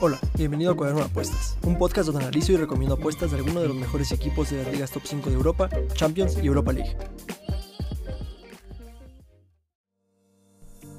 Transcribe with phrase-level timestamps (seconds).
[0.00, 3.62] Hola, bienvenido a Cuaderno de Apuestas, un podcast donde analizo y recomiendo apuestas de algunos
[3.62, 6.96] de los mejores equipos de las ligas top 5 de Europa, Champions y Europa League.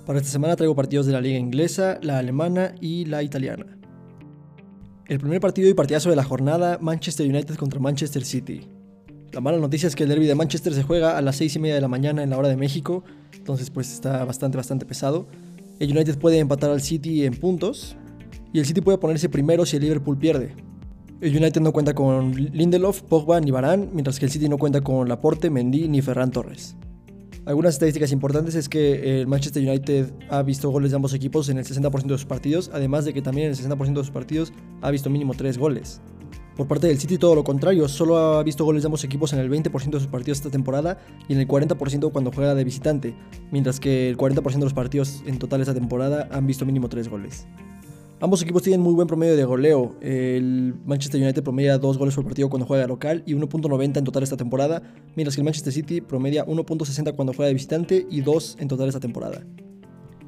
[0.06, 3.78] Para esta semana traigo partidos de la liga inglesa, la alemana y la italiana.
[5.08, 8.68] El primer partido y partidazo de la jornada, Manchester United contra Manchester City.
[9.32, 11.60] La mala noticia es que el derby de Manchester se juega a las 6 y
[11.60, 15.28] media de la mañana en la hora de México, entonces pues está bastante, bastante pesado.
[15.80, 17.98] El United puede empatar al City en puntos
[18.54, 20.54] y el City puede ponerse primero si el Liverpool pierde.
[21.22, 24.82] El United no cuenta con Lindelof, Pogba ni Varane, mientras que el City no cuenta
[24.82, 26.76] con Laporte, Mendy ni Ferran Torres.
[27.46, 31.58] Algunas estadísticas importantes es que el Manchester United ha visto goles de ambos equipos en
[31.58, 34.52] el 60% de sus partidos, además de que también en el 60% de sus partidos
[34.82, 36.02] ha visto mínimo 3 goles.
[36.56, 39.40] Por parte del City todo lo contrario, solo ha visto goles de ambos equipos en
[39.40, 43.14] el 20% de sus partidos esta temporada y en el 40% cuando juega de visitante,
[43.52, 47.10] mientras que el 40% de los partidos en total esta temporada han visto mínimo 3
[47.10, 47.46] goles.
[48.22, 49.98] Ambos equipos tienen muy buen promedio de goleo.
[50.00, 54.24] El Manchester United promedia 2 goles por partido cuando juega local y 1.90 en total
[54.24, 54.82] esta temporada,
[55.18, 58.88] mientras que el Manchester City promedia 1.60 cuando juega de visitante y 2 en total
[58.88, 59.46] esta temporada.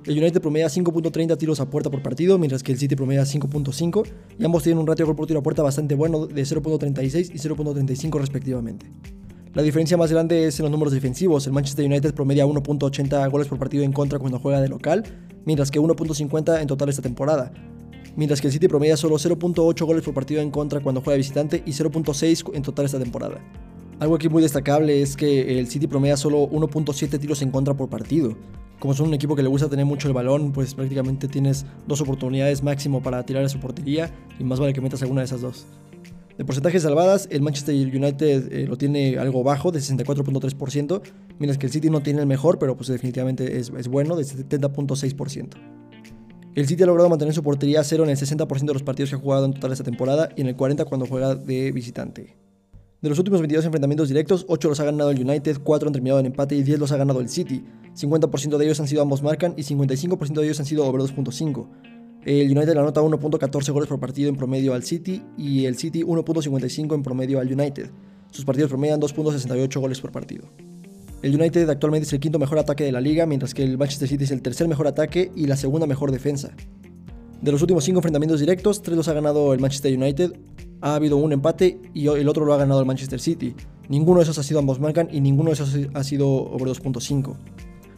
[0.07, 4.07] El United promedia 5.30 tiros a puerta por partido, mientras que el City promedia 5.5,
[4.39, 7.31] y ambos tienen un ratio de gol por tiro a puerta bastante bueno de 0.36
[7.33, 8.89] y 0.35 respectivamente.
[9.53, 11.45] La diferencia más grande es en los números defensivos.
[11.45, 15.03] El Manchester United promedia 1.80 goles por partido en contra cuando juega de local,
[15.43, 17.51] mientras que 1.50 en total esta temporada
[18.15, 21.61] mientras que el City promedia solo 0.8 goles por partido en contra cuando juega visitante
[21.65, 23.39] y 0.6 en total esta temporada.
[23.99, 27.89] Algo aquí muy destacable es que el City promedia solo 1.7 tiros en contra por
[27.89, 28.35] partido.
[28.79, 32.01] Como son un equipo que le gusta tener mucho el balón, pues prácticamente tienes dos
[32.01, 35.41] oportunidades máximo para tirar a su portería y más vale que metas alguna de esas
[35.41, 35.65] dos.
[36.37, 41.01] De porcentajes salvadas, el Manchester United eh, lo tiene algo bajo, de 64.3%,
[41.39, 44.23] mientras que el City no tiene el mejor, pero pues definitivamente es, es bueno, de
[44.23, 45.49] 70.6%.
[46.53, 49.09] El City ha logrado mantener su portería a cero en el 60% de los partidos
[49.09, 52.46] que ha jugado en total esta temporada y en el 40% cuando juega de visitante.
[52.99, 56.19] De los últimos 22 enfrentamientos directos, 8 los ha ganado el United, 4 han terminado
[56.19, 57.63] en empate y 10 los ha ganado el City.
[57.95, 61.67] 50% de ellos han sido ambos marcan y 55% de ellos han sido over 2.5.
[62.25, 66.95] El United anota 1.14 goles por partido en promedio al City y el City 1.55
[66.95, 67.91] en promedio al United.
[68.31, 70.45] Sus partidos promedian 2.68 goles por partido.
[71.21, 74.09] El United actualmente es el quinto mejor ataque de la liga, mientras que el Manchester
[74.09, 76.51] City es el tercer mejor ataque y la segunda mejor defensa.
[77.41, 80.33] De los últimos cinco enfrentamientos directos, tres los ha ganado el Manchester United,
[80.81, 83.55] ha habido un empate y el otro lo ha ganado el Manchester City.
[83.89, 87.35] Ninguno de esos ha sido ambos marcan y ninguno de esos ha sido over 2.5.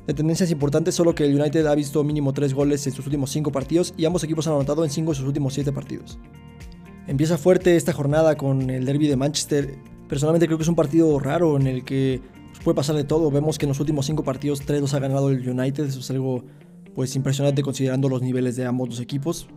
[0.07, 3.29] De tendencias importantes, solo que el United ha visto mínimo 3 goles en sus últimos
[3.31, 6.17] 5 partidos y ambos equipos han anotado en 5 de sus últimos 7 partidos.
[7.07, 9.77] Empieza fuerte esta jornada con el derby de Manchester.
[10.07, 12.21] Personalmente creo que es un partido raro en el que
[12.63, 13.31] puede pasar de todo.
[13.31, 15.85] Vemos que en los últimos cinco partidos, tres los ha ganado el United.
[15.85, 16.43] Eso es algo
[16.93, 19.47] pues impresionante considerando los niveles de ambos los equipos.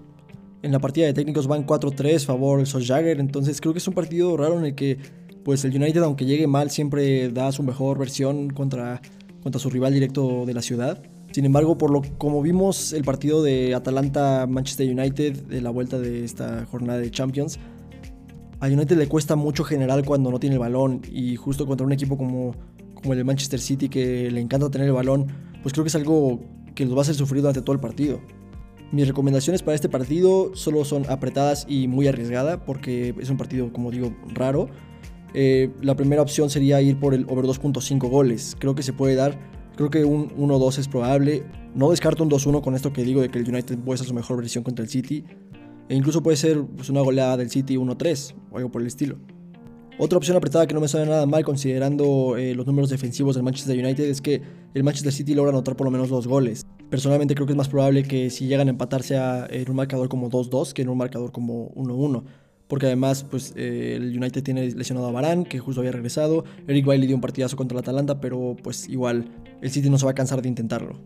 [0.62, 3.20] En la partida de técnicos van 4-3 favor Jagger.
[3.20, 4.98] Entonces creo que es un partido raro en el que
[5.44, 9.02] pues el United, aunque llegue mal, siempre da su mejor versión contra,
[9.42, 11.02] contra su rival directo de la ciudad.
[11.32, 16.24] Sin embargo, por lo como vimos el partido de Atalanta-Manchester United de la vuelta de
[16.24, 17.58] esta jornada de Champions,
[18.60, 21.92] a United le cuesta mucho general cuando no tiene el balón y justo contra un
[21.92, 22.54] equipo como
[23.02, 25.26] como el de Manchester City, que le encanta tener el balón,
[25.62, 26.40] pues creo que es algo
[26.74, 28.20] que los va a hacer sufrir durante todo el partido.
[28.92, 33.72] Mis recomendaciones para este partido solo son apretadas y muy arriesgadas, porque es un partido,
[33.72, 34.68] como digo, raro.
[35.32, 38.54] Eh, la primera opción sería ir por el over 2.5 goles.
[38.58, 39.38] Creo que se puede dar.
[39.76, 41.42] Creo que un 1-2 es probable.
[41.74, 44.36] No descarto un 2-1 con esto que digo de que el United ser su mejor
[44.36, 45.24] versión contra el City.
[45.88, 49.16] E incluso puede ser pues, una goleada del City 1-3 o algo por el estilo.
[49.98, 53.44] Otra opción apretada que no me suena nada mal considerando eh, los números defensivos del
[53.44, 54.40] Manchester United es que
[54.72, 56.64] el Manchester City logra anotar por lo menos dos goles.
[56.88, 60.30] Personalmente creo que es más probable que si llegan a empatarse en un marcador como
[60.30, 62.24] 2-2 que en un marcador como 1-1.
[62.68, 66.44] Porque además pues, eh, el United tiene lesionado a Varane, que justo había regresado.
[66.66, 69.26] Eric Bailey dio un partidazo contra el Atalanta, pero pues igual
[69.60, 70.98] el City no se va a cansar de intentarlo.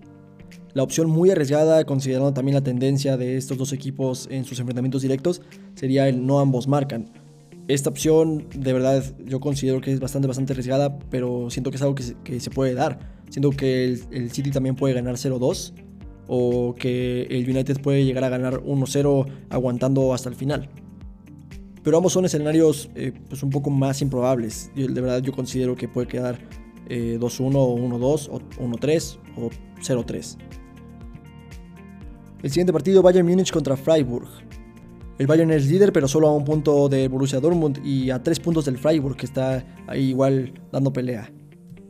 [0.75, 5.03] La opción muy arriesgada, considerando también la tendencia de estos dos equipos en sus enfrentamientos
[5.03, 5.43] directos,
[5.75, 7.26] sería el no ambos marcan.
[7.69, 11.83] Esta opción, de verdad, yo considero que es bastante, bastante arriesgada, pero siento que es
[11.83, 12.99] algo que se, puede dar.
[13.29, 15.73] Siento que el, City también puede ganar 0-2
[16.29, 20.69] o que el United puede llegar a ganar 1-0 aguantando hasta el final.
[21.83, 24.71] Pero ambos son escenarios eh, pues un poco más improbables.
[24.75, 26.39] de verdad yo considero que puede quedar
[26.89, 30.37] 2-1 eh, o 1-2 o 1-3 o 0-3.
[32.43, 34.29] El siguiente partido Bayern Múnich contra Freiburg.
[35.19, 38.39] El Bayern es líder, pero solo a un punto de Borussia Dortmund y a tres
[38.39, 41.33] puntos del Freiburg, que está ahí igual dando pelea.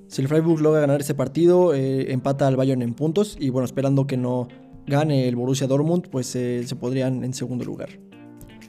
[0.07, 3.65] Si el Freiburg logra ganar ese partido, eh, empata al Bayern en puntos y bueno,
[3.65, 4.47] esperando que no,
[4.87, 7.89] gane el Borussia Dortmund, pues eh, se podrían en segundo lugar.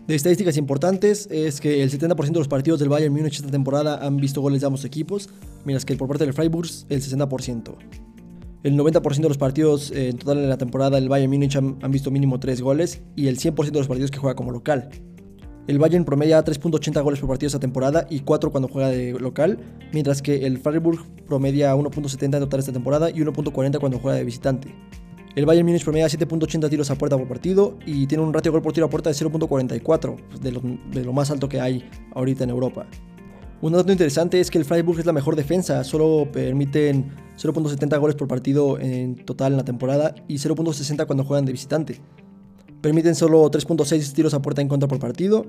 [0.07, 4.05] De estadísticas importantes es que el 70% de los partidos del Bayern Múnich esta temporada
[4.05, 5.29] han visto goles de ambos equipos,
[5.65, 7.75] mientras que por parte del Freiburg el 60%.
[8.67, 11.79] El 90% de los partidos eh, en total en la temporada del Bayern Múnich han,
[11.89, 14.89] visto mínimo 3 goles y el 100% de los partidos que juega como local.
[15.69, 19.57] El Bayern promedia 3.80 goles por partido esta temporada y 4 cuando juega de local,
[19.93, 24.25] mientras que el Freiburg promedia 1.70 en total esta temporada y 1.40 cuando juega de
[24.25, 24.75] visitante.
[25.37, 28.61] El Bayern Múnich promedia 7.80 tiros a puerta por partido y tiene un ratio gol
[28.61, 30.61] por tiro a puerta de 0.44, pues, de, lo,
[30.91, 32.85] de lo más alto que hay ahorita en Europa.
[33.61, 38.15] Un dato interesante es que el Freiburg es la mejor defensa, solo permiten 0.70 goles
[38.15, 42.01] por partido en total en la temporada y 0.60 cuando juegan de visitante.
[42.81, 45.45] Permiten solo 3.6 tiros a puerta en contra por partido,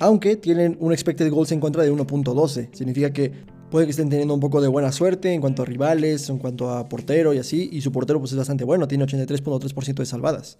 [0.00, 2.68] aunque tienen un expected goals en contra de 1.12.
[2.72, 3.32] Significa que
[3.70, 6.70] puede que estén teniendo un poco de buena suerte en cuanto a rivales, en cuanto
[6.70, 10.58] a portero y así, y su portero pues es bastante bueno, tiene 83.3% de salvadas.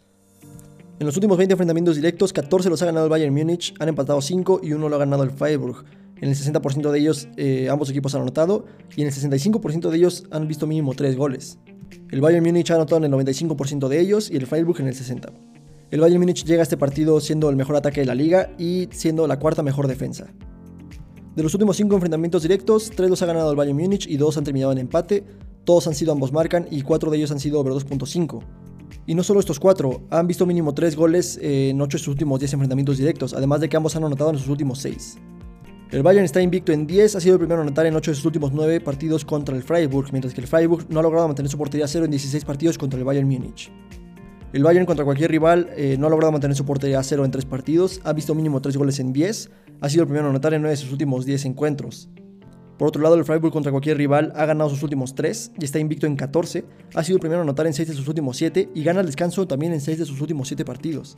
[0.99, 4.21] En los últimos 20 enfrentamientos directos, 14 los ha ganado el Bayern Múnich, han empatado
[4.21, 5.85] 5 y 1 lo ha ganado el Freiburg.
[6.23, 8.65] En el 60% de ellos eh, ambos equipos han anotado
[8.97, 11.59] y en el 65% de ellos han visto mínimo 3 goles.
[12.13, 14.95] El Bayern Múnich ha anotado en el 95% de ellos y el Freiburg en el
[14.95, 15.33] 60%.
[15.91, 18.89] El Bayern Múnich llega a este partido siendo el mejor ataque de la liga y
[18.93, 20.33] siendo la cuarta mejor defensa.
[21.35, 24.39] De los últimos 5 enfrentamientos directos, 3 los ha ganado el Bayern Múnich y 2
[24.39, 25.25] han terminado en empate,
[25.65, 28.45] todos han sido ambos marcan y 4 de ellos han sido over 2.5.
[29.07, 32.39] Y no solo estos 4, han visto mínimo 3 goles en 8 de sus últimos
[32.39, 35.19] 10 enfrentamientos directos, además de que ambos han anotado en sus últimos 6.
[35.93, 38.15] El Bayern está invicto en 10, ha sido el primero en anotar en 8 de
[38.15, 41.51] sus últimos 9 partidos contra el Freiburg, mientras que el Freiburg no ha logrado mantener
[41.51, 43.71] su portería 0 en 16 partidos contra el Bayern Múnich.
[44.55, 47.31] El Bayern contra cualquier rival eh, no ha logrado mantener su portería a cero en
[47.31, 49.51] 3 partidos, ha visto mínimo 3 goles en 10,
[49.83, 52.09] ha sido el primero en anotar en 9 de sus últimos 10 encuentros.
[52.79, 55.79] Por otro lado, el Freiburg contra cualquier rival ha ganado sus últimos 3 y está
[55.79, 56.65] invicto en 14,
[56.95, 59.07] ha sido el primero en anotar en 6 de sus últimos 7 y gana el
[59.07, 61.17] descanso también en 6 de sus últimos 7 partidos.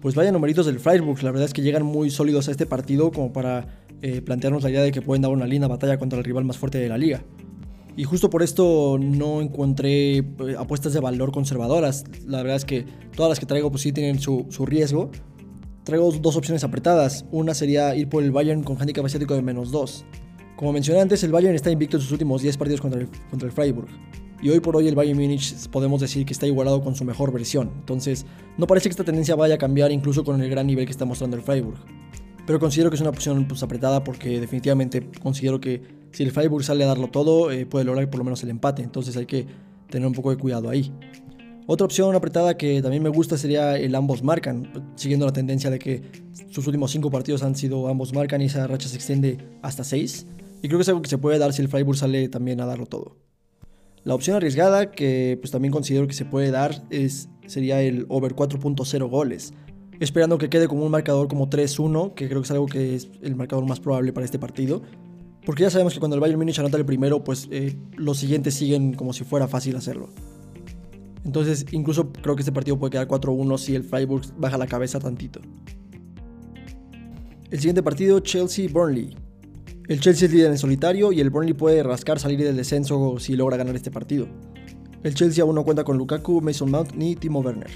[0.00, 3.10] Pues vaya numeritos del Freiburg, la verdad es que llegan muy sólidos a este partido
[3.10, 6.26] como para eh, plantearnos la idea de que pueden dar una linda batalla contra el
[6.26, 7.24] rival más fuerte de la liga.
[7.96, 10.24] Y justo por esto no encontré eh,
[10.58, 12.04] apuestas de valor conservadoras.
[12.26, 12.84] La verdad es que
[13.16, 15.10] todas las que traigo pues sí tienen su, su riesgo.
[15.84, 17.24] Traigo dos opciones apretadas.
[17.32, 20.04] Una sería ir por el Bayern con handicap asiático de menos 2.
[20.56, 23.46] Como mencioné antes, el Bayern está invicto en sus últimos 10 partidos contra el, contra
[23.46, 23.88] el Freiburg.
[24.42, 27.32] Y hoy por hoy el Bayern Múnich podemos decir que está igualado con su mejor
[27.32, 27.70] versión.
[27.78, 28.26] Entonces,
[28.58, 31.06] no parece que esta tendencia vaya a cambiar incluso con el gran nivel que está
[31.06, 31.78] mostrando el Freiburg.
[32.46, 35.82] Pero considero que es una opción pues, apretada porque definitivamente considero que
[36.12, 38.82] si el Freiburg sale a darlo todo, eh, puede lograr por lo menos el empate.
[38.82, 39.46] Entonces hay que
[39.88, 40.92] tener un poco de cuidado ahí.
[41.66, 45.78] Otra opción apretada que también me gusta sería el ambos marcan, siguiendo la tendencia de
[45.78, 46.02] que
[46.50, 50.26] sus últimos 5 partidos han sido ambos marcan y esa racha se extiende hasta 6.
[50.62, 52.66] Y creo que es algo que se puede dar si el Freiburg sale también a
[52.66, 53.16] darlo todo.
[54.02, 58.34] La opción arriesgada que pues también considero que se puede dar es, sería el over
[58.34, 59.54] 4.0 goles.
[60.00, 63.08] Esperando que quede como un marcador como 3-1, que creo que es algo que es
[63.22, 64.82] el marcador más probable para este partido.
[65.46, 68.54] Porque ya sabemos que cuando el Bayern Múnich anota el primero, pues eh, los siguientes
[68.54, 70.08] siguen como si fuera fácil hacerlo.
[71.24, 74.98] Entonces, incluso creo que este partido puede quedar 4-1 si el Freiburg baja la cabeza
[74.98, 75.40] tantito.
[77.50, 79.16] El siguiente partido, Chelsea-Burnley.
[79.86, 83.36] El Chelsea es líder en solitario y el Burnley puede rascar salir del descenso si
[83.36, 84.26] logra ganar este partido.
[85.02, 87.70] El Chelsea aún no cuenta con Lukaku, Mason Mount ni Timo Werner.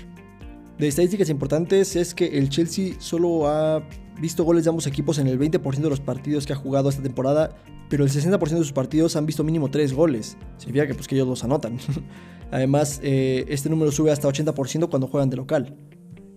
[0.79, 3.83] De estadísticas importantes es que el Chelsea solo ha
[4.21, 7.03] visto goles de ambos equipos en el 20% de los partidos que ha jugado esta
[7.03, 7.57] temporada,
[7.89, 10.37] pero el 60% de sus partidos han visto mínimo 3 goles.
[10.57, 11.79] Significa que, pues, que ellos los anotan.
[12.53, 15.77] Además, eh, este número sube hasta 80% cuando juegan de local.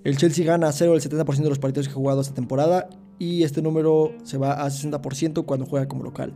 [0.03, 3.43] El Chelsea gana 0 el 70% de los partidos que ha jugado esta temporada y
[3.43, 6.33] este número se va a 60% cuando juega como local.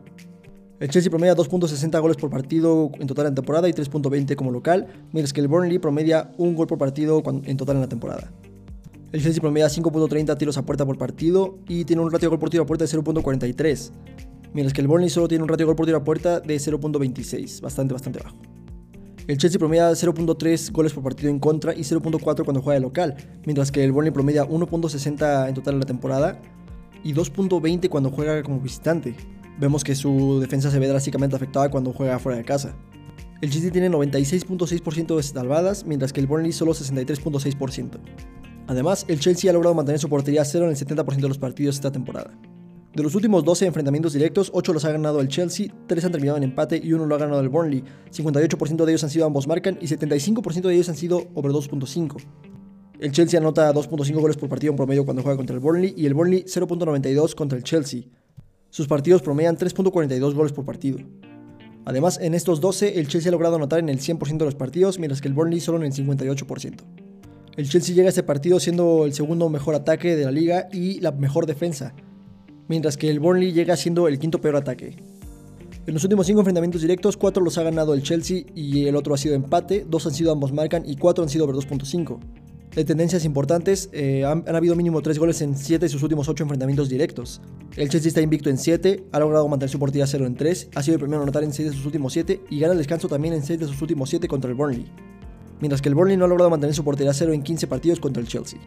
[0.78, 4.88] El Chelsea promedia 2.60 goles por partido en total en temporada y 3.20 como local,
[5.14, 8.32] mientras que el Burnley promedia un gol por partido en total en la temporada.
[9.14, 12.40] El Chelsea promedia 5.30 tiros a puerta por partido y tiene un ratio de gol
[12.40, 13.92] por tiro a puerta de 0.43,
[14.54, 16.58] mientras que el Burnley solo tiene un ratio de gol por tiro a puerta de
[16.58, 18.36] 0.26, bastante, bastante bajo.
[19.28, 23.16] El Chelsea promedia 0.3 goles por partido en contra y 0.4 cuando juega de local,
[23.46, 26.42] mientras que el Burnley promedia 1.60 en total en la temporada
[27.02, 29.16] y 2.20 cuando juega como visitante.
[29.60, 32.76] Vemos que su defensa se ve drásticamente afectada cuando juega fuera de casa.
[33.42, 38.00] El Chelsea tiene 96.6% de salvadas, mientras que el Burnley solo 63.6%.
[38.68, 41.38] Además, el Chelsea ha logrado mantener su portería a cero en el 70% de los
[41.38, 42.32] partidos esta temporada.
[42.96, 46.38] De los últimos 12 enfrentamientos directos, 8 los ha ganado el Chelsea, 3 han terminado
[46.38, 47.84] en empate y 1 lo ha ganado el Burnley.
[48.10, 52.24] 58% de ellos han sido ambos marcan y 75% de ellos han sido over 2.5.
[53.00, 56.06] El Chelsea anota 2.5 goles por partido en promedio cuando juega contra el Burnley y
[56.06, 58.04] el Burnley 0.92 contra el Chelsea.
[58.76, 61.00] Sus partidos promedian 3.42 goles por partido.
[61.86, 65.00] Además, en estos 12, el Chelsea ha logrado anotar en el 100% de los partidos,
[65.00, 66.76] mientras que el Burnley solo en el 58%.
[67.56, 71.00] El Chelsea llega a este partido siendo el segundo mejor ataque de la liga y
[71.00, 71.96] la mejor defensa,
[72.68, 74.98] mientras que el Burnley llega siendo el quinto peor ataque.
[75.88, 79.14] En los últimos cinco enfrentamientos directos, cuatro los ha ganado el Chelsea y el otro
[79.14, 82.20] ha sido empate, dos han sido ambos marcan y cuatro han sido over 2.5.
[82.76, 86.44] De tendencias importantes, eh, han, habido mínimo 3 goles en 7 de sus últimos 8
[86.44, 87.42] enfrentamientos directos.
[87.78, 90.84] El Chelsea está invicto en 7, ha logrado mantener su portería 0 en 3, ha
[90.84, 93.08] sido el primero en anotar en 6 de sus últimos 7 y gana el descanso
[93.08, 94.92] también en 6 de sus últimos 7 contra el Burnley.
[95.62, 98.22] Mientras que el Burnley no ha logrado mantener su portería 0 en 15 partidos contra
[98.22, 98.60] el Chelsea.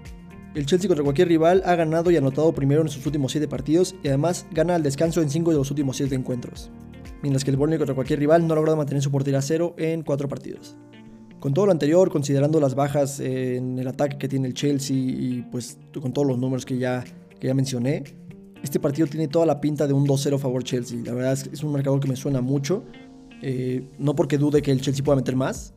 [0.54, 3.94] El Chelsea contra cualquier rival ha ganado y anotado primero en sus últimos 7 partidos
[4.02, 6.70] y además gana el descanso en 5 de los últimos 7 encuentros.
[7.20, 10.02] Mientras que el Burnley contra cualquier rival no ha logrado mantener su portería 0 en
[10.02, 10.78] 4 partidos.
[11.40, 15.46] Con todo lo anterior, considerando las bajas en el ataque que tiene el Chelsea y
[15.50, 17.04] pues con todos los números que ya,
[17.38, 18.02] que ya mencioné,
[18.62, 20.98] este partido tiene toda la pinta de un 2-0 favor Chelsea.
[21.04, 22.84] La verdad es que es un marcador que me suena mucho.
[23.40, 25.72] Eh, no porque dude que el Chelsea pueda meter más,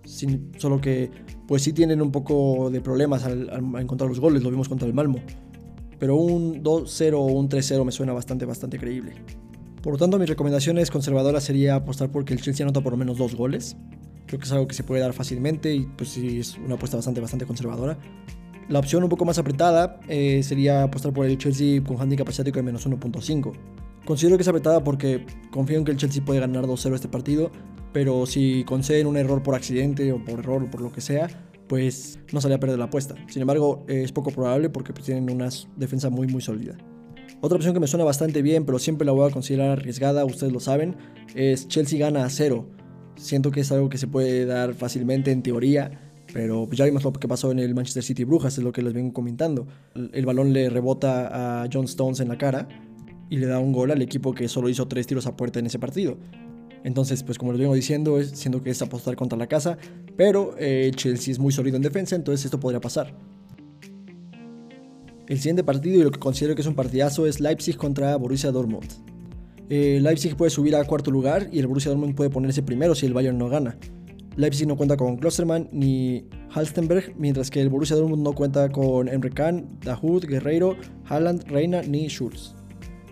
[0.58, 1.12] solo que
[1.48, 4.96] pues sí tienen un poco de problemas al, encontrar los goles, lo vimos contra el
[4.96, 5.20] Malmo.
[6.00, 9.14] Pero un 2-0 o un 3-0 me suena bastante, bastante creíble.
[9.84, 12.98] Por lo tanto, mi recomendación es conservadora sería apostar porque el Chelsea anota por lo
[12.98, 13.78] menos dos goles.
[14.28, 16.98] Creo que es algo que se puede dar fácilmente y pues sí es una apuesta
[16.98, 17.98] bastante, bastante conservadora.
[18.70, 22.58] La opción un poco más apretada eh, sería apostar por el Chelsea con handicap asiático
[22.58, 23.52] de menos 1.5.
[24.06, 27.52] Considero que es apretada porque confío en que el Chelsea puede ganar 2-0 este partido,
[27.92, 31.28] pero si conceden un error por accidente o por error o por lo que sea,
[31.68, 33.16] pues no sale a perder la apuesta.
[33.28, 36.78] Sin embargo, es poco probable porque pues, tienen una defensa muy muy sólida.
[37.42, 40.54] Otra opción que me suena bastante bien, pero siempre la voy a considerar arriesgada, ustedes
[40.54, 40.96] lo saben,
[41.34, 42.68] es Chelsea gana a 0.
[43.16, 47.14] Siento que es algo que se puede dar fácilmente en teoría, pero ya vimos lo
[47.14, 49.68] que pasó en el Manchester City Brujas, es lo que les vengo comentando.
[49.96, 52.68] El, balón le rebota a John Stones en la cara
[53.30, 55.66] y le da un gol al equipo que solo hizo tres tiros a puerta en
[55.66, 56.18] ese partido.
[56.84, 59.78] Entonces, pues como les vengo diciendo, es, siento que es apostar contra la casa,
[60.18, 63.14] pero eh, Chelsea es muy sólido en defensa, entonces esto podría pasar.
[65.28, 68.52] El siguiente partido y lo que considero que es un partidazo es Leipzig contra Borussia
[68.52, 69.11] Dortmund.
[69.74, 73.06] Eh, Leipzig puede subir a cuarto lugar y el Borussia Dortmund puede ponerse primero si
[73.06, 73.78] el Bayern no gana.
[74.36, 79.08] Leipzig no cuenta con Klostermann ni Halstenberg, mientras que el Borussia Dortmund no cuenta con
[79.08, 80.76] Emre Can, Dahoud, Guerreiro,
[81.06, 82.54] Haaland, Reina ni Schulz.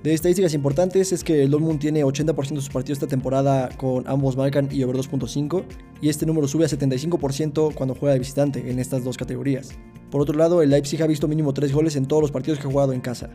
[0.04, 4.06] De estadísticas importantes es que el Dortmund tiene 80% de sus partidos esta temporada con
[4.10, 5.64] ambos marcan y over 2.5
[6.02, 9.70] y este número sube a 75% cuando juega de visitante en estas dos categorías.
[10.12, 12.68] Por otro lado, el Leipzig ha visto mínimo 3 goles en todos los partidos que
[12.68, 13.30] ha jugado en casa.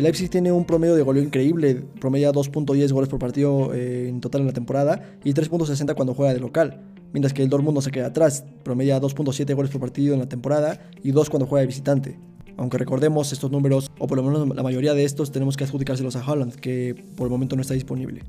[0.00, 4.22] El Leipzig tiene un promedio de goleo increíble, promedia 2.10 goles por partido eh, en
[4.22, 6.80] total en la temporada y 3.60 cuando juega de local,
[7.12, 10.26] mientras que el Dortmund no se queda atrás, promedia 2.7 goles por partido en la
[10.26, 12.18] temporada y 2 cuando juega de visitante.
[12.56, 16.16] Aunque recordemos estos números, o por lo menos la mayoría de estos, tenemos que adjudicárselos
[16.16, 18.22] a Holland, que por el momento no está disponible.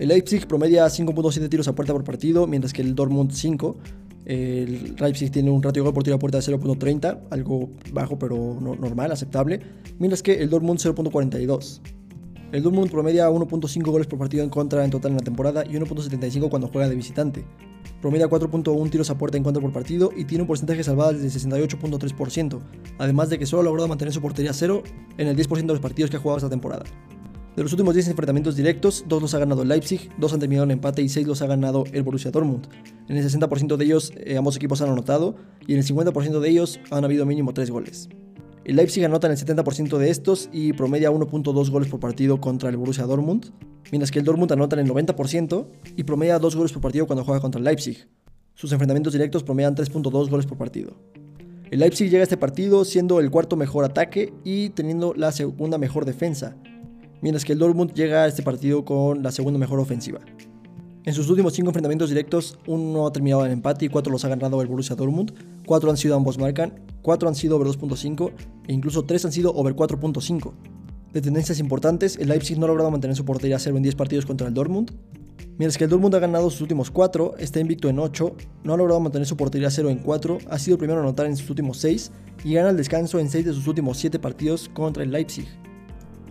[0.00, 3.76] El Leipzig promedia 5.7 tiros a puerta por partido, mientras que el Dortmund 5,
[4.24, 8.18] el Leipzig tiene un ratio de gol por tiro a puerta de 0.30, algo bajo
[8.18, 9.60] pero normal, aceptable,
[9.98, 11.80] mientras que el Dortmund 0.42.
[12.52, 15.70] El Dortmund promedia 1.5 goles por partido en contra en total en la temporada y
[15.70, 17.44] 1.75 cuando juega de visitante.
[18.00, 21.20] Promedia 4.1 tiros a puerta en contra por partido y tiene un porcentaje de salvadas
[21.20, 22.60] de 68.3%,
[22.98, 24.82] además de que solo ha logrado mantener su portería cero
[25.18, 26.84] en el 10% de los partidos que ha jugado esta temporada.
[27.56, 30.72] De los últimos 10 enfrentamientos directos, 2 los ha ganado Leipzig, 2 han terminado en
[30.72, 32.66] empate y 6 los ha ganado el Borussia Dortmund.
[33.08, 36.48] En el 60% de ellos eh, ambos equipos han anotado y en el 50% de
[36.48, 38.08] ellos han habido mínimo 3 goles.
[38.64, 42.70] El Leipzig anota en el 70% de estos y promedia 1.2 goles por partido contra
[42.70, 43.52] el Borussia Dortmund,
[43.92, 47.22] mientras que el Dortmund anota en el 90% y promedia 2 goles por partido cuando
[47.22, 48.08] juega contra el Leipzig.
[48.54, 50.96] Sus enfrentamientos directos promedian 3.2 goles por partido.
[51.70, 55.78] El Leipzig llega a este partido siendo el cuarto mejor ataque y teniendo la segunda
[55.78, 56.56] mejor defensa,
[57.24, 60.20] mientras que el Dortmund llega a este partido con la segunda mejor ofensiva.
[61.04, 64.28] En sus últimos 5 enfrentamientos directos, uno ha terminado en empate y 4 los ha
[64.28, 65.32] ganado el Borussia Dortmund,
[65.64, 68.30] 4 han sido ambos marcan, 4 han sido over 2.5
[68.68, 70.52] e incluso 3 han sido over 4.5.
[71.14, 73.94] De tendencias importantes, el Leipzig no ha logrado mantener su portería a 0 en 10
[73.94, 74.90] partidos contra el Dortmund,
[75.56, 78.76] mientras que el Dortmund ha ganado sus últimos 4, está invicto en 8, no ha
[78.76, 81.38] logrado mantener su portería a 0 en 4, ha sido el primero a anotar en
[81.38, 82.12] sus últimos 6
[82.44, 85.63] y gana el descanso en 6 de sus últimos 7 partidos contra el Leipzig.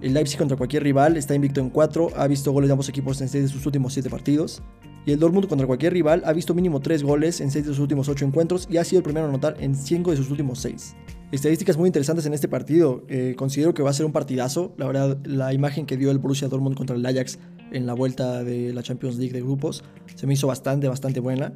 [0.03, 3.21] El Leipzig contra cualquier rival está invicto en 4, ha visto goles de ambos equipos
[3.21, 4.61] en 6 de sus últimos 7 partidos.
[5.05, 7.79] Y el Dortmund contra cualquier rival ha visto mínimo 3 goles en 6 de sus
[7.79, 10.59] últimos 8 encuentros y ha sido el primero a anotar en 5 de sus últimos
[10.59, 10.95] 6.
[11.31, 13.05] Estadísticas muy interesantes en este partido.
[13.07, 14.73] Eh, considero que va a ser un partidazo.
[14.75, 17.39] La verdad, la imagen que dio el Borussia Dortmund contra el Ajax
[17.71, 21.53] en la vuelta de la Champions League de grupos se me hizo bastante, bastante buena.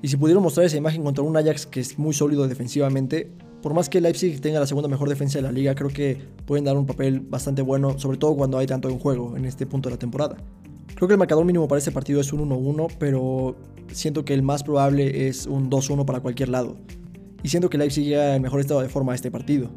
[0.00, 3.30] Y si pudieron mostrar esa imagen contra un Ajax que es muy sólido defensivamente,
[3.64, 6.66] por más que Leipzig tenga la segunda mejor defensa de la liga, creo que pueden
[6.66, 9.88] dar un papel bastante bueno, sobre todo cuando hay tanto en juego en este punto
[9.88, 10.36] de la temporada.
[10.94, 13.56] Creo que el marcador mínimo para este partido es un 1-1, pero
[13.90, 16.76] siento que el más probable es un 2-1 para cualquier lado.
[17.42, 19.70] y siendo que Leipzig llega en mejor estado de forma a este partido.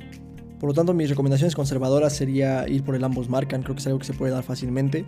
[0.60, 3.88] Por lo tanto, mis recomendaciones conservadoras sería ir por el ambos marcan, creo que es
[3.88, 5.06] algo que se puede dar fácilmente.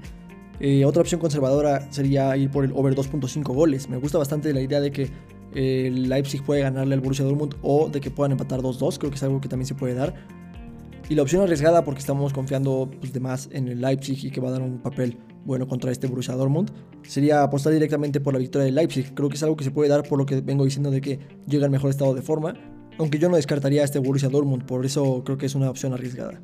[0.62, 3.90] Eh, otra opción conservadora sería ir por el over 2.5 goles.
[3.90, 5.10] Me gusta bastante la idea de que
[5.54, 9.16] el Leipzig puede ganarle al Borussia Dortmund o de que puedan empatar 2-2, creo que
[9.16, 10.14] es algo que también se puede dar.
[11.10, 14.40] Y la opción arriesgada porque estamos confiando pues, de más en el Leipzig y que
[14.40, 18.40] va a dar un papel bueno contra este Borussia Dortmund sería apostar directamente por la
[18.40, 19.14] victoria del Leipzig.
[19.16, 21.20] Creo que es algo que se puede dar por lo que vengo diciendo de que
[21.48, 22.54] llega en mejor estado de forma,
[23.00, 26.42] aunque yo no descartaría este Borussia Dortmund, por eso creo que es una opción arriesgada.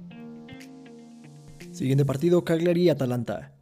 [1.72, 3.54] Siguiente partido, Cagliari-Atalanta.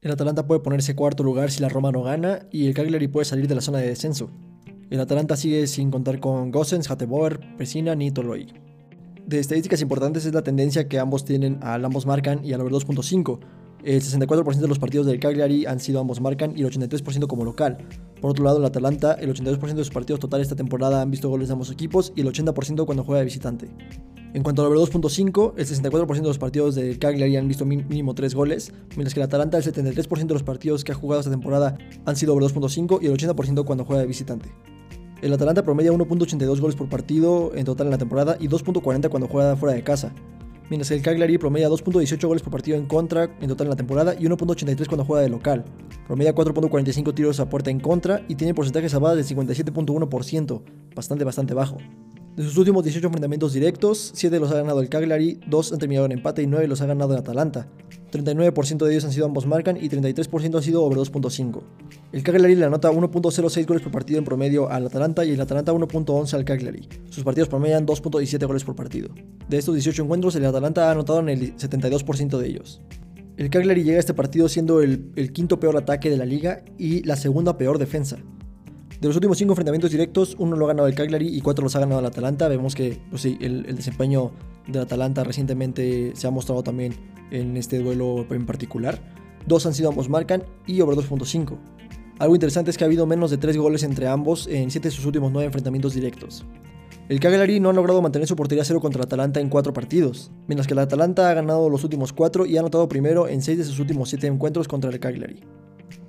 [0.00, 3.26] El Atalanta puede ponerse cuarto lugar si la Roma no gana y el Cagliari puede
[3.26, 4.30] salir de la zona de descenso.
[4.92, 8.52] El Atalanta sigue sin contar con Gossens, Hateboer, Pesina ni Toloi.
[9.26, 12.74] De estadísticas importantes es la tendencia que ambos tienen al ambos marcan y al over
[12.74, 13.38] 2.5.
[13.84, 17.42] El 64% de los partidos del Cagliari han sido ambos marcan y el 83% como
[17.42, 17.78] local.
[18.20, 21.30] Por otro lado, el Atalanta, el 82% de sus partidos totales esta temporada han visto
[21.30, 23.70] goles de ambos equipos y el 80% cuando juega de visitante.
[24.34, 28.14] En cuanto al over 2.5, el 64% de los partidos del Cagliari han visto mínimo
[28.14, 31.30] 3 goles, mientras que el Atalanta, el 73% de los partidos que ha jugado esta
[31.30, 34.50] temporada han sido over 2.5 y el 80% cuando juega de visitante.
[35.22, 39.28] El Atalanta promedia 1.82 goles por partido en total en la temporada y 2.40 cuando
[39.28, 40.12] juega fuera de casa.
[40.68, 43.76] Mientras que el Cagliari promedia 2.18 goles por partido en contra en total en la
[43.76, 45.64] temporada y 1.83 cuando juega de local.
[46.08, 50.62] Promedia 4.45 tiros a puerta en contra y tiene porcentajes salvadas del 57.1%,
[50.96, 51.78] bastante bastante bajo.
[52.36, 56.06] De sus últimos 18 enfrentamientos directos, 7 los ha ganado el Cagliari, 2 han terminado
[56.06, 57.68] en empate y 9 los ha ganado el Atalanta.
[58.10, 61.62] 39% de ellos han sido ambos marcan y 33% han sido over 2.5.
[62.12, 65.74] El Cagliari le anota 1.06 goles por partido en promedio al Atalanta y el Atalanta
[65.74, 66.88] 1.11 al Cagliari.
[67.10, 69.10] Sus partidos promedian 2.17 goles por partido.
[69.50, 72.80] De estos 18 encuentros, el Atalanta ha anotado en el 72% de ellos.
[73.36, 76.64] El Cagliari llega a este partido siendo el, el quinto peor ataque de la liga
[76.78, 78.16] y la segunda peor defensa.
[79.02, 81.74] De los últimos cinco enfrentamientos directos, uno lo ha ganado el Cagliari y cuatro los
[81.74, 82.46] ha ganado el Atalanta.
[82.46, 84.30] Vemos que pues sí, el, desempeño
[84.68, 86.94] del Atalanta recientemente se ha mostrado también
[87.32, 89.00] en este duelo en particular.
[89.44, 91.58] Dos han sido ambos marcan y over 2.5.
[92.20, 94.94] Algo interesante es que ha habido menos de tres goles entre ambos en siete de
[94.94, 96.46] sus últimos nueve enfrentamientos directos.
[97.08, 100.30] El Cagliari no ha logrado mantener su portería cero contra el Atalanta en cuatro partidos,
[100.46, 103.58] mientras que el Atalanta ha ganado los últimos cuatro y ha anotado primero en seis
[103.58, 105.40] de sus últimos siete encuentros contra el Cagliari.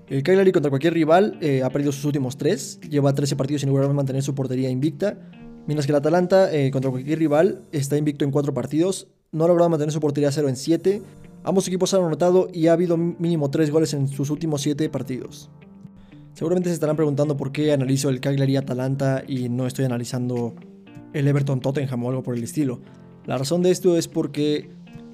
[0.07, 3.69] El Cagliari contra cualquier rival eh, ha perdido sus últimos tres, lleva 13 partidos sin
[3.69, 5.17] lograr mantener su portería invicta,
[5.65, 9.47] mientras que el Atalanta eh, contra cualquier rival está invicto en 4 partidos, no ha
[9.47, 11.01] logrado mantener su portería cero en 7,
[11.43, 15.49] ambos equipos han anotado y ha habido mínimo 3 goles en sus últimos 7 partidos.
[16.33, 20.53] Seguramente se estarán preguntando por qué analizo el Cagliari Atalanta y no estoy analizando
[21.13, 22.81] el Everton Tottenham o algo por el estilo.
[23.25, 24.69] La razón de esto es porque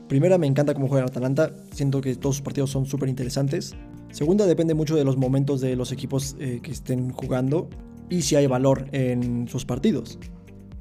[0.08, 3.76] primera me encanta cómo juega el Atalanta, siento que todos sus partidos son súper interesantes.
[4.12, 7.70] Segunda, depende mucho de los momentos de los equipos eh, que estén jugando
[8.10, 10.18] y si hay valor en sus partidos.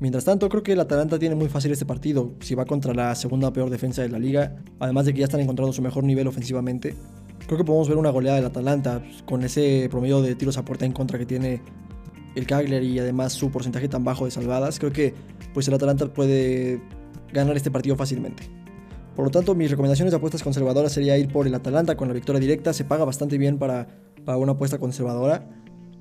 [0.01, 2.33] Mientras tanto, creo que el Atalanta tiene muy fácil este partido.
[2.41, 5.41] Si va contra la segunda peor defensa de la liga, además de que ya están
[5.41, 6.95] encontrando su mejor nivel ofensivamente,
[7.47, 10.65] creo que podemos ver una goleada del Atalanta pues, con ese promedio de tiros a
[10.65, 11.61] puerta en contra que tiene
[12.37, 14.79] el Cagliari y además su porcentaje tan bajo de salvadas.
[14.79, 15.15] Creo que
[15.53, 16.81] pues el Atalanta puede
[17.33, 18.45] ganar este partido fácilmente.
[19.19, 22.15] Por lo tanto, mis recomendaciones de apuestas conservadoras sería ir por el Atalanta con la
[22.15, 22.73] victoria directa.
[22.73, 23.89] Se paga bastante bien para,
[24.25, 25.45] para una apuesta conservadora.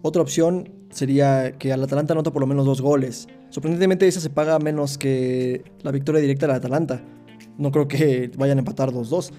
[0.03, 3.27] Otra opción sería que al Atalanta anota por lo menos dos goles.
[3.49, 7.01] Sorprendentemente esa se paga menos que la victoria directa del Atalanta.
[7.58, 9.32] No creo que vayan a empatar 2-2.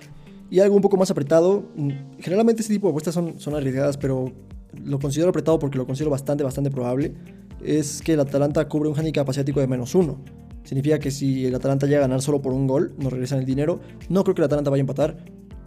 [0.50, 1.62] Y algo un poco más apretado.
[1.76, 4.32] Mm, generalmente este tipo de apuestas son, son arriesgadas, pero
[4.72, 7.14] lo considero apretado porque lo considero bastante, bastante probable.
[7.62, 10.18] Es que el Atalanta cubre un handicap asiático de menos uno.
[10.68, 13.46] Significa que si el Atalanta llega a ganar solo por un gol, nos regresan el
[13.46, 13.80] dinero.
[14.10, 15.16] No creo que el Atalanta vaya a empatar.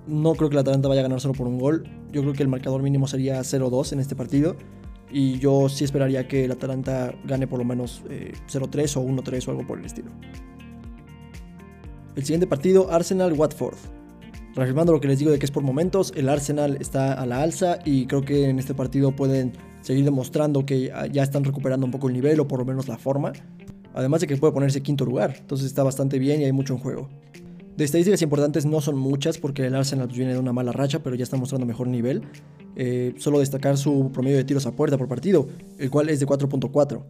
[0.06, 1.86] No creo que el Atalanta vaya a ganar solo por un gol.
[2.12, 4.58] Yo creo que el marcador mínimo sería 0-2 en este partido.
[5.10, 9.48] Y yo sí esperaría que el Atalanta gane por lo menos 0-3 eh, o 1-3
[9.48, 10.12] o algo por el estilo.
[12.16, 13.78] El siguiente partido, Arsenal-Watford.
[14.54, 17.42] Reafirmando lo que les digo de que es por momentos, el Arsenal está a la
[17.42, 21.92] alza y creo que en este partido pueden seguir demostrando que ya están recuperando un
[21.92, 23.34] poco el nivel o por lo menos la forma.
[23.94, 26.80] Además de que puede ponerse quinto lugar, entonces está bastante bien y hay mucho en
[26.80, 27.10] juego.
[27.78, 31.00] De estadísticas importantes no son muchas porque el Arsenal pues, viene de una mala racha,
[31.00, 32.22] pero ya está mostrando mejor nivel.
[32.76, 36.28] Eh, solo destacar su promedio de tiros a puerta por partido, el cual es de
[36.28, 37.04] 4.4.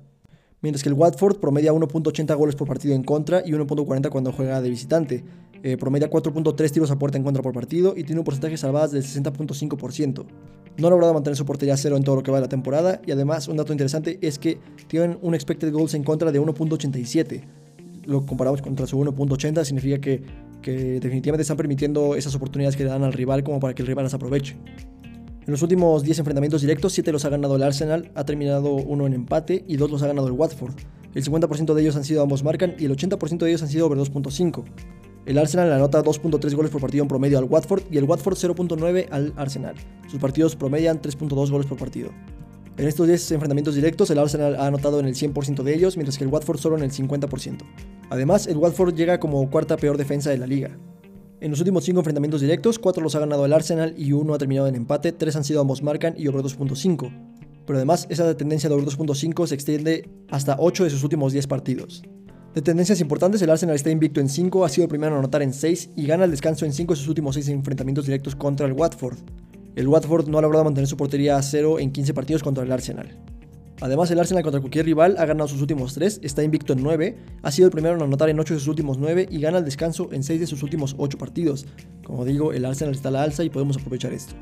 [0.62, 4.62] Mientras que el Watford promedia 1.80 goles por partido en contra y 1.40 cuando juega
[4.62, 5.24] de visitante.
[5.64, 8.58] Eh, promedia 4.3 tiros a puerta en contra por partido y tiene un porcentaje de
[8.58, 10.26] salvadas del 60.5%.
[10.78, 13.02] No ha logrado mantener su portería cero en todo lo que va de la temporada
[13.06, 17.44] y además un dato interesante es que tienen un expected goals en contra de 1.87.
[18.06, 20.24] Lo comparamos contra su 1.80 significa que,
[20.64, 23.88] que definitivamente están permitiendo esas oportunidades que le dan al rival como para que el
[23.88, 24.58] rival las aproveche.
[25.46, 29.06] En los últimos 10 enfrentamientos directos, 7 los ha ganado el Arsenal, ha terminado uno
[29.06, 30.74] en empate y 2 los ha ganado el Watford.
[31.14, 33.86] el 50% de ellos han sido ambos marcan y el 80% de ellos han sido
[33.86, 34.64] over 2.5.
[35.26, 39.08] El Arsenal anota 2.3 goles por partido en promedio al Watford y el Watford 0.9
[39.12, 39.76] al Arsenal.
[40.08, 42.10] Sus partidos promedian 3.2 goles por partido.
[42.78, 46.18] En estos 10 enfrentamientos directos, el Arsenal ha anotado en el 100% de ellos, mientras
[46.18, 47.60] que el Watford solo en el 50%.
[48.10, 50.78] Además, el Watford llega como cuarta peor defensa de la liga.
[51.40, 54.38] En los últimos 5 enfrentamientos directos, 4 los ha ganado el Arsenal y 1 ha
[54.40, 57.12] terminado en empate, 3 han sido ambos marcan y over 2.5.
[57.68, 61.46] Pero además, esa tendencia de over 2.5 se extiende hasta 8 de sus últimos 10
[61.46, 62.04] partidos.
[62.54, 65.42] De tendencias importantes, el Arsenal está invicto en 5, ha sido el primero en anotar
[65.42, 68.66] en 6 y gana el descanso en 5 de sus últimos 6 enfrentamientos directos contra
[68.66, 69.18] el Watford.
[69.78, 72.72] El Watford no ha logrado mantener su portería a 0 en 15 partidos contra el
[72.74, 73.18] Arsenal.
[73.80, 77.18] Además, el Arsenal contra cualquier rival ha ganado sus últimos 3, está invicto en 9,
[77.42, 79.66] ha sido el primero en anotar en 8 de sus últimos 9 y gana el
[79.66, 81.66] descanso en 6 de sus últimos 8 partidos.
[82.04, 84.36] Como digo, el Arsenal está a la alza y podemos aprovechar esto.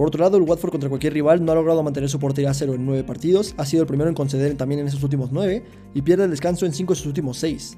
[0.00, 2.54] Por otro lado, el Watford contra cualquier rival no ha logrado mantener su portería a
[2.54, 5.62] cero en 9 partidos, ha sido el primero en conceder también en esos últimos 9
[5.92, 7.76] y pierde el descanso en 5 de sus últimos 6.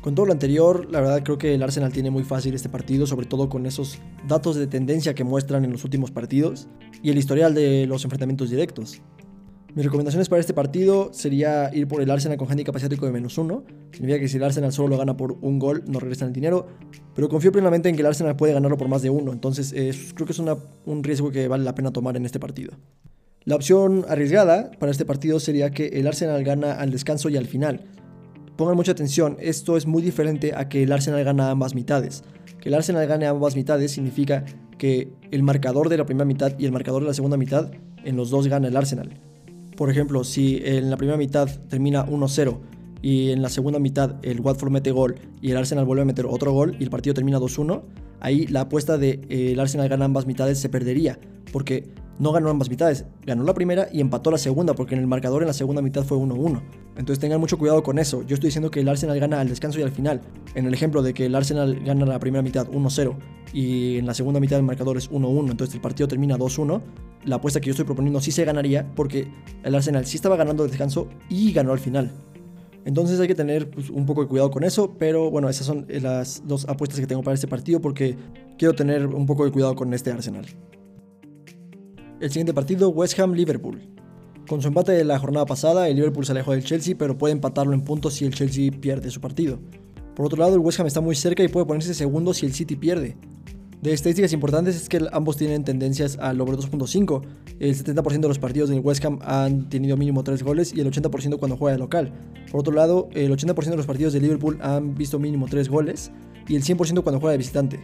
[0.00, 3.06] Con todo lo anterior, la verdad creo que el Arsenal tiene muy fácil este partido,
[3.06, 6.66] sobre todo con esos datos de tendencia que muestran en los últimos partidos
[7.00, 9.00] y el historial de los enfrentamientos directos.
[9.76, 13.36] Mis recomendaciones para este partido sería ir por el Arsenal con handicap asiático de menos
[13.36, 13.62] uno.
[13.92, 16.66] Significa que si el Arsenal solo lo gana por un gol, no regresan el dinero.
[17.14, 19.34] Pero confío plenamente en que el Arsenal puede ganarlo por más de uno.
[19.34, 19.74] Entonces
[20.14, 22.72] creo que es un riesgo que vale la pena tomar en este partido.
[23.44, 27.44] La opción arriesgada para este partido sería que el Arsenal gana al descanso y al
[27.44, 27.84] final.
[28.56, 32.24] Pongan mucha atención, esto es muy diferente a que el Arsenal gana ambas mitades.
[32.62, 34.42] Que el Arsenal gane ambas mitades significa
[34.78, 37.72] que el marcador de la primera mitad y el marcador de la segunda mitad,
[38.06, 39.20] en los dos gana el Arsenal.
[39.76, 42.58] Por ejemplo, si en la primera mitad termina 1-0
[43.02, 46.26] y en la segunda mitad el Watford mete gol y el Arsenal vuelve a meter
[46.26, 47.82] otro gol y el partido termina 2-1,
[48.20, 51.18] ahí la apuesta de eh, el Arsenal gana ambas mitades se perdería,
[51.52, 51.84] porque
[52.18, 55.42] no ganó ambas mitades, ganó la primera y empató la segunda, porque en el marcador
[55.42, 56.62] en la segunda mitad fue 1-1.
[56.96, 58.22] Entonces tengan mucho cuidado con eso.
[58.22, 60.22] Yo estoy diciendo que el Arsenal gana al descanso y al final.
[60.54, 63.14] En el ejemplo de que el Arsenal gana la primera mitad 1-0
[63.52, 66.80] y en la segunda mitad el marcador es 1-1, entonces el partido termina 2-1,
[67.24, 69.28] la apuesta que yo estoy proponiendo sí se ganaría porque
[69.62, 72.10] el Arsenal sí estaba ganando de descanso y ganó al final.
[72.86, 75.86] Entonces hay que tener pues, un poco de cuidado con eso, pero bueno, esas son
[75.88, 78.16] las dos apuestas que tengo para este partido porque
[78.58, 80.46] quiero tener un poco de cuidado con este Arsenal.
[82.18, 83.82] El siguiente partido, West Ham-Liverpool.
[84.48, 87.32] Con su empate de la jornada pasada, el Liverpool se alejó del Chelsea, pero puede
[87.32, 89.58] empatarlo en puntos si el Chelsea pierde su partido.
[90.14, 92.54] Por otro lado, el West Ham está muy cerca y puede ponerse segundo si el
[92.54, 93.18] City pierde.
[93.82, 97.22] De estadísticas importantes es que ambos tienen tendencias al over 2.5.
[97.60, 100.90] El 70% de los partidos del West Ham han tenido mínimo 3 goles y el
[100.90, 102.12] 80% cuando juega de local.
[102.50, 106.10] Por otro lado, el 80% de los partidos de Liverpool han visto mínimo 3 goles
[106.48, 107.80] y el 100% cuando juega de visitante.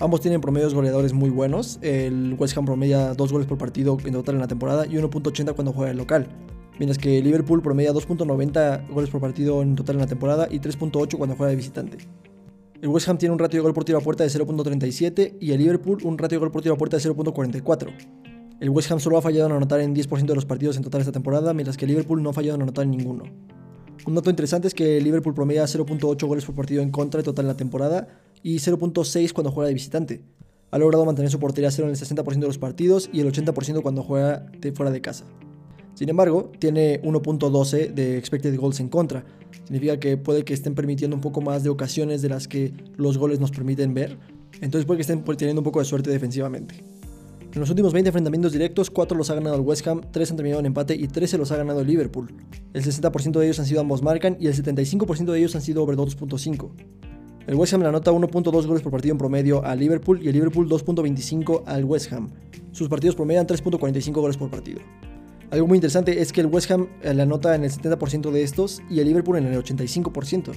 [0.00, 1.80] Ambos tienen promedios goleadores muy buenos.
[1.82, 5.54] El West Ham promedia 2 goles por partido en total en la temporada y 1.80
[5.54, 6.28] cuando juega de local.
[6.78, 11.16] Mientras que Liverpool promedia 2.90 goles por partido en total en la temporada y 3.8
[11.16, 11.98] cuando juega de visitante.
[12.80, 15.50] El West Ham tiene un ratio de gol por tiro a puerta de 0.37 y
[15.50, 17.88] el Liverpool un ratio de gol por tiro a puerta de 0.44.
[18.60, 21.00] El West Ham solo ha fallado en anotar en 10% de los partidos en total
[21.00, 23.24] esta temporada, mientras que el Liverpool no ha fallado en anotar en ninguno.
[24.06, 27.24] Un dato interesante es que el Liverpool promedia 0.8 goles por partido en contra en
[27.24, 28.08] total en la temporada
[28.42, 30.22] y 0.6 cuando juega de visitante.
[30.70, 33.32] Ha logrado mantener su portería a cero en el 60% de los partidos y el
[33.32, 35.24] 80% cuando juega de fuera de casa.
[35.94, 39.24] Sin embargo, tiene 1.12 de expected goals en contra.
[39.64, 43.18] Significa que puede que estén permitiendo un poco más de ocasiones de las que los
[43.18, 44.16] goles nos permiten ver.
[44.60, 46.84] Entonces puede que estén teniendo un poco de suerte defensivamente.
[47.52, 50.36] En los últimos 20 enfrentamientos directos, 4 los ha ganado el West Ham, 3 han
[50.36, 52.32] terminado en empate y 13 los ha ganado el Liverpool.
[52.74, 55.82] El 60% de ellos han sido ambos marcan y el 75% de ellos han sido
[55.82, 56.70] over 2.5.
[57.48, 60.34] El West Ham le anota 1.2 goles por partido en promedio al Liverpool y el
[60.34, 62.28] Liverpool 2.25 al West Ham.
[62.72, 64.80] Sus partidos promedian 3.45 goles por partido.
[65.50, 68.42] Algo muy interesante es que el West Ham eh, le anota en el 70% de
[68.42, 70.52] estos y el Liverpool en el 85%.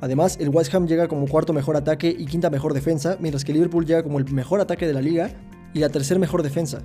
[0.00, 3.50] Además, el West Ham llega como cuarto mejor ataque y quinta mejor defensa, mientras que
[3.50, 5.28] el Liverpool llega como el mejor ataque de la liga
[5.74, 6.82] y la tercer mejor defensa.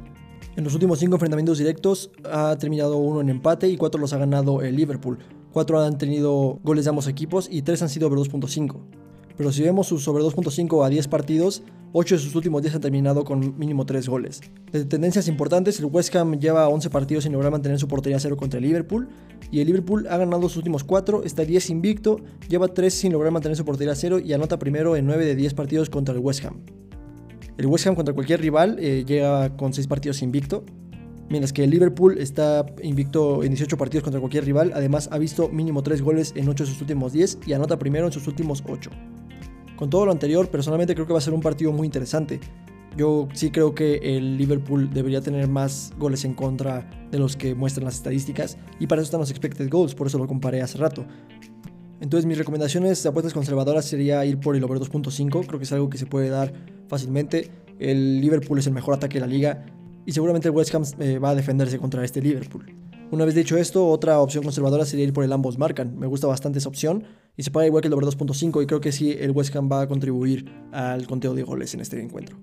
[0.56, 4.18] En los últimos cinco enfrentamientos directos ha terminado uno en empate y cuatro los ha
[4.18, 5.20] ganado el Liverpool.
[5.54, 8.97] Cuatro han tenido goles de ambos equipos y tres han sido over 2.5
[9.38, 12.82] pero si vemos sus sobre 2.5 a 10 partidos, 8 de sus últimos 10 han
[12.82, 14.42] terminado con mínimo 3 goles.
[14.72, 18.36] De tendencias importantes, el West Ham lleva 11 partidos sin lograr mantener su portería cero
[18.36, 19.08] contra el Liverpool,
[19.52, 22.20] y el Liverpool ha ganado sus últimos 4, está 10 invicto,
[22.50, 25.54] lleva 3 sin lograr mantener su portería cero y anota primero en 9 de 10
[25.54, 26.62] partidos contra el West Ham.
[27.58, 30.66] El West Ham contra cualquier rival eh, llega con 6 partidos invicto,
[31.30, 35.50] mientras que el Liverpool está invicto en 18 partidos contra cualquier rival, además ha visto
[35.50, 38.64] mínimo 3 goles en 8 de sus últimos 10 y anota primero en sus últimos
[38.68, 38.90] 8.
[39.78, 42.40] Con todo lo anterior, personalmente creo que va a ser un partido muy interesante.
[42.98, 47.54] Yo sí creo que el Liverpool debería tener más goles en contra de los que
[47.54, 50.80] muestran las estadísticas y para eso están los expected goals, por eso lo comparé hace
[50.80, 51.06] rato.
[52.02, 55.72] Entonces mis recomendaciones de apuestas conservadoras sería ir por el over 2.5, creo que es
[55.72, 56.52] algo que se puede dar
[56.88, 57.52] fácilmente.
[57.78, 59.64] El Liverpool es el mejor ataque de la liga
[60.08, 62.66] y seguramente el West Ham eh, va a defenderse contra este Liverpool.
[63.12, 66.00] Una vez dicho esto, otra opción conservadora sería ir por el ambos marcan.
[66.00, 67.04] Me gusta bastante esa opción
[67.38, 69.70] y se paga igual que el over 2.5 y creo que sí el West Ham
[69.72, 72.38] va a contribuir al conteo de goles en este encuentro.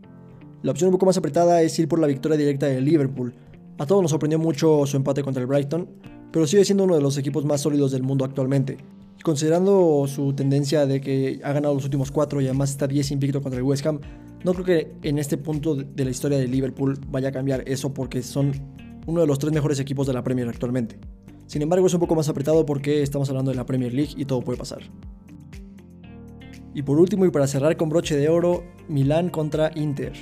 [0.62, 3.35] La opción un poco más apretada es ir por la victoria directa del Liverpool.
[3.76, 5.88] A todos nos sorprendió mucho su empate contra el Brighton,
[6.33, 8.78] pero sigue siendo uno de los equipos más sólidos del mundo actualmente.
[9.22, 13.42] Considerando su tendencia de que ha ganado los últimos 4 y además está 10 invicto
[13.42, 14.00] contra el West Ham,
[14.44, 17.92] no creo que en este punto de la historia de Liverpool vaya a cambiar eso
[17.92, 18.52] porque son
[19.07, 20.98] uno de los tres mejores equipos de la Premier actualmente.
[21.46, 24.24] Sin embargo, es un poco más apretado porque estamos hablando de la Premier League y
[24.24, 24.83] todo puede pasar.
[26.74, 30.12] Y por último, y para cerrar con broche de oro, Milán contra Inter.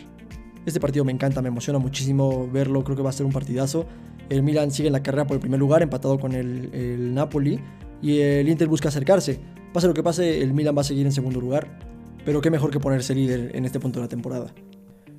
[0.66, 3.86] Este partido me encanta, me emociona muchísimo verlo, creo que va a ser un partidazo.
[4.28, 7.58] El Milan sigue en la carrera por el primer lugar, empatado con el, Napoli,
[8.00, 9.40] y el Inter busca acercarse.
[9.72, 11.78] Pase lo que pase, el Milan va a seguir en segundo lugar,
[12.24, 14.54] pero qué mejor que ponerse líder en este punto de la temporada.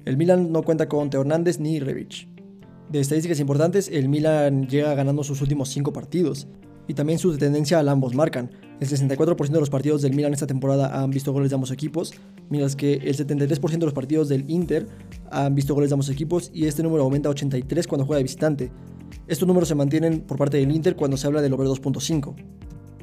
[0.06, 2.33] El Milan no cuenta con Teo Hernández ni Rebic.
[2.94, 6.46] De estadísticas importantes, el Milan llega ganando sus últimos 5 partidos.
[6.88, 8.52] Y también su tendencia al ambos marcan.
[8.80, 12.14] El 64% de los partidos del Milan esta temporada han visto goles de ambos equipos,
[12.52, 14.86] mientras que el 73% de los partidos del Inter
[15.32, 18.24] han visto goles de ambos equipos y este número aumenta a 83 cuando juega de
[18.26, 18.72] visitante.
[19.28, 22.36] Estos números se mantienen por parte del Inter cuando se habla del over 2.5.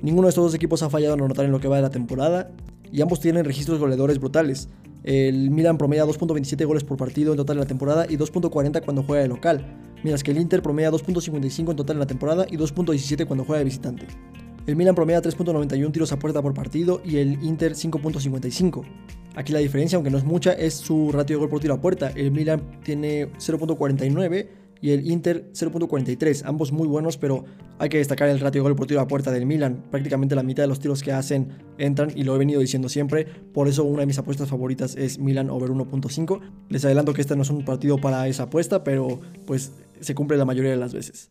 [0.02, 1.90] Ninguno de estos dos equipos ha fallado en anotar en lo que va de la
[1.90, 2.52] temporada
[2.92, 4.68] y ambos tienen registros goleadores brutales.
[5.02, 9.02] El Milan promedia 2.27 goles por partido en total en la temporada y 2.40 cuando
[9.02, 12.56] juega de local, mientras que el Inter promedia 2.55 en total en la temporada y
[12.56, 14.06] 2.17 cuando juega de visitante.
[14.66, 18.84] El Milan promedia 3.91 tiros a puerta por partido y el Inter 5.55.
[19.34, 21.80] Aquí la diferencia, aunque no es mucha, es su ratio de gol por tiro a
[21.80, 22.10] puerta.
[22.14, 24.48] El Milan tiene 0.49
[24.80, 27.44] y el Inter 0.43, ambos muy buenos, pero
[27.78, 29.84] hay que destacar el ratio gol por tiro a puerta del Milan.
[29.90, 33.26] Prácticamente la mitad de los tiros que hacen entran y lo he venido diciendo siempre,
[33.52, 36.40] por eso una de mis apuestas favoritas es Milan over 1.5.
[36.68, 40.36] Les adelanto que este no es un partido para esa apuesta, pero pues se cumple
[40.36, 41.30] la mayoría de las veces.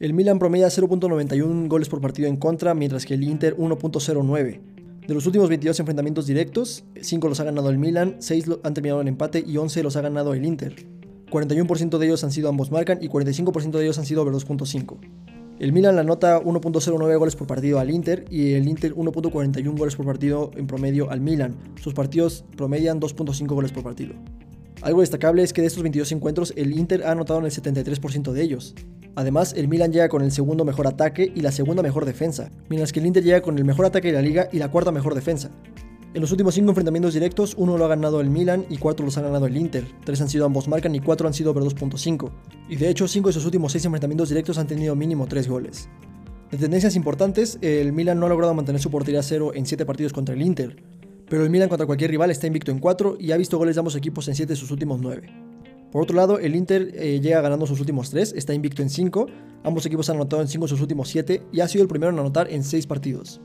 [0.00, 4.60] El Milan promedia 0.91 goles por partido en contra, mientras que el Inter 1.09.
[5.06, 9.02] De los últimos 22 enfrentamientos directos, 5 los ha ganado el Milan, 6 han terminado
[9.02, 10.86] en empate y 11 los ha ganado el Inter.
[11.34, 14.98] 41% de ellos han sido ambos marcan y 45% de ellos han sido over 2.5.
[15.58, 20.06] El Milan anota 1.09 goles por partido al Inter y el Inter 1.41 goles por
[20.06, 21.56] partido en promedio al Milan.
[21.80, 24.14] Sus partidos promedian 2.5 goles por partido.
[24.82, 28.32] Algo destacable es que de estos 22 encuentros el Inter ha anotado en el 73%
[28.32, 28.74] de ellos.
[29.16, 32.92] Además, el Milan llega con el segundo mejor ataque y la segunda mejor defensa, mientras
[32.92, 35.14] que el Inter llega con el mejor ataque de la liga y la cuarta mejor
[35.14, 35.50] defensa.
[36.14, 39.18] En los últimos 5 enfrentamientos directos, uno lo ha ganado el Milan y 4 los
[39.18, 39.84] ha ganado el Inter.
[40.04, 42.30] 3 han sido ambos marcan y 4 han sido over 2.5.
[42.68, 45.88] Y de hecho, 5 de sus últimos 6 enfrentamientos directos han tenido mínimo 3 goles.
[46.52, 50.12] De tendencias importantes, el Milan no ha logrado mantener su portería cero en 7 partidos
[50.12, 50.76] contra el Inter,
[51.28, 53.80] pero el Milan contra cualquier rival está invicto en 4 y ha visto goles de
[53.80, 55.28] ambos equipos en 7 de sus últimos 9.
[55.90, 59.26] Por otro lado, el Inter eh, llega ganando sus últimos 3, está invicto en 5,
[59.64, 62.12] ambos equipos han anotado en 5 de sus últimos 7 y ha sido el primero
[62.12, 63.40] en anotar en 6 partidos.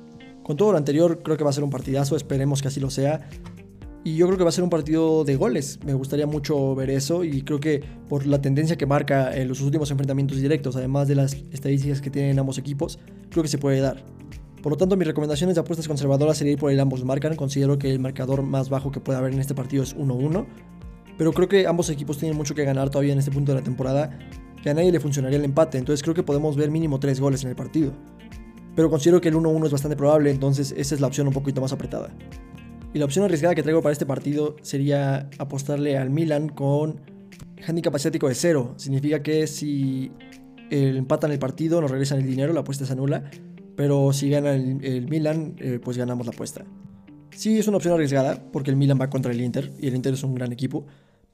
[0.49, 2.89] Con todo lo anterior, creo que va a ser un partidazo, esperemos que así lo
[2.89, 3.29] sea.
[4.03, 5.77] Y yo creo que va a ser un partido de goles.
[5.85, 9.61] Me gustaría mucho ver eso y creo que por la tendencia que marca en los
[9.61, 12.97] últimos enfrentamientos directos, además de las estadísticas que tienen ambos equipos,
[13.29, 14.03] creo que se puede dar.
[14.63, 17.35] Por lo tanto, mis recomendaciones de apuestas conservadoras sería ir por el ambos marcan.
[17.35, 20.47] Considero que el marcador más bajo que puede haber en este partido es 1-1.
[21.15, 23.63] Pero creo que ambos equipos tienen mucho que ganar todavía en este punto de la
[23.63, 24.17] temporada.
[24.63, 25.77] Que a nadie le funcionaría el empate.
[25.77, 27.93] Entonces creo que podemos ver mínimo 3 goles en el partido
[28.79, 31.59] pero considero que el 1-1 es bastante probable, entonces esa es la opción un poquito
[31.59, 32.15] más apretada.
[32.93, 37.01] Y la opción arriesgada que traigo para este partido sería apostarle al Milan con
[37.67, 38.75] handicap asiático de 0.
[38.77, 40.13] Significa que si
[40.69, 43.29] empatan el partido nos regresan el dinero, la apuesta se anula,
[43.75, 46.63] pero si gana el, Milan, eh, pues ganamos la apuesta.
[47.31, 50.13] Sí, es una opción arriesgada, porque el Milan va contra el Inter, y el Inter
[50.13, 50.85] es un gran equipo,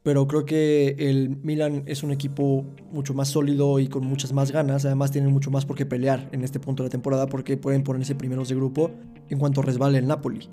[0.05, 4.51] pero creo que el Milan es un equipo mucho más sólido y con muchas más
[4.51, 4.85] ganas.
[4.85, 7.81] Además tienen mucho más por qué pelear en este punto de la temporada porque pueden
[7.81, 8.91] ponerse primeros de grupo
[9.31, 10.47] en cuanto resbale el Napoli.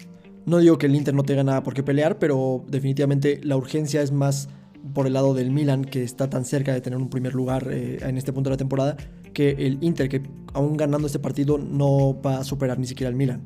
[0.47, 4.01] No digo que el Inter no tenga nada por qué pelear, pero definitivamente la urgencia
[4.01, 4.49] es más
[4.95, 7.99] por el lado del Milan, que está tan cerca de tener un primer lugar eh,
[8.01, 8.97] en este punto de la temporada,
[9.35, 10.23] que el Inter, que
[10.55, 13.43] aún ganando este partido no va a superar ni siquiera al Milan.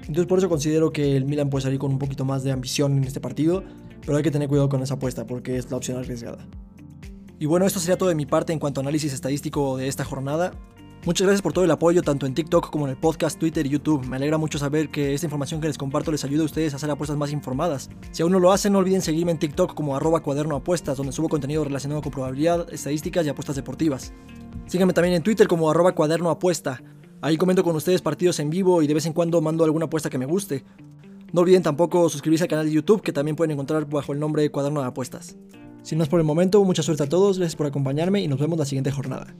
[0.00, 2.98] Entonces por eso considero que el Milan puede salir con un poquito más de ambición
[2.98, 3.64] en este partido
[4.06, 6.46] pero hay que tener cuidado con esa apuesta porque es la opción arriesgada.
[7.38, 10.04] Y bueno, esto sería todo de mi parte en cuanto a análisis estadístico de esta
[10.04, 10.52] jornada.
[11.04, 13.68] Muchas gracias por todo el apoyo tanto en TikTok como en el podcast, Twitter y
[13.68, 14.06] YouTube.
[14.06, 16.76] Me alegra mucho saber que esta información que les comparto les ayuda a ustedes a
[16.76, 17.90] hacer apuestas más informadas.
[18.10, 21.62] Si aún no lo hacen, no olviden seguirme en TikTok como arroba donde subo contenido
[21.62, 24.12] relacionado con probabilidad, estadísticas y apuestas deportivas.
[24.66, 26.82] Síganme también en Twitter como arroba cuaderno apuesta.
[27.20, 30.10] Ahí comento con ustedes partidos en vivo y de vez en cuando mando alguna apuesta
[30.10, 30.64] que me guste.
[31.32, 34.48] No olviden tampoco suscribirse al canal de YouTube que también pueden encontrar bajo el nombre
[34.50, 35.36] Cuaderno de Apuestas.
[35.82, 38.58] Sin más por el momento, mucha suerte a todos, gracias por acompañarme y nos vemos
[38.58, 39.34] la siguiente jornada.